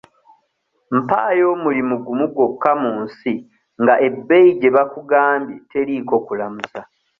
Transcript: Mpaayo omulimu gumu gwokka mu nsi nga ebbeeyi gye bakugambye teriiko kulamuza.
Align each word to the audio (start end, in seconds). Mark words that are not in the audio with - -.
Mpaayo 0.97 1.45
omulimu 1.53 1.95
gumu 2.05 2.25
gwokka 2.33 2.71
mu 2.81 2.91
nsi 3.05 3.33
nga 3.81 3.93
ebbeeyi 4.07 4.51
gye 4.59 4.69
bakugambye 4.75 5.55
teriiko 5.71 6.15
kulamuza. 6.27 6.81